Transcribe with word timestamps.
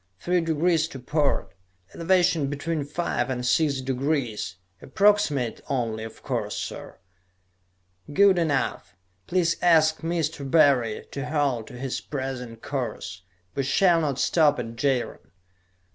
Three 0.19 0.41
degrees 0.41 0.87
to 0.87 0.99
port; 0.99 1.53
elevation 1.93 2.47
between 2.47 2.85
five 2.85 3.29
and 3.29 3.45
six 3.45 3.81
degrees. 3.81 4.55
Approximate 4.81 5.61
only, 5.69 6.03
of 6.03 6.23
course, 6.23 6.57
sir." 6.57 6.97
"Good 8.11 8.39
enough. 8.39 8.95
Please 9.27 9.57
ask 9.61 9.99
Mr. 10.01 10.49
Barry 10.49 11.05
to 11.11 11.27
hold 11.29 11.67
to 11.67 11.77
his 11.77 12.01
present 12.01 12.63
course. 12.63 13.21
We 13.53 13.61
shall 13.61 14.01
not 14.01 14.17
stop 14.17 14.57
at 14.57 14.75
Jaron." 14.75 15.29